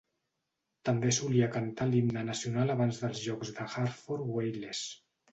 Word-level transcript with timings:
També 0.87 1.09
solia 1.17 1.49
cantar 1.55 1.85
l'himne 1.91 2.23
nacional 2.29 2.73
abans 2.75 3.01
dels 3.01 3.21
jocs 3.27 3.51
de 3.59 3.67
Hartford 3.83 4.33
Whalers. 4.37 4.81